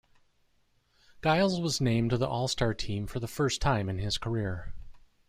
[1.23, 4.73] Giles was named to the All-Star team for the first time in his career.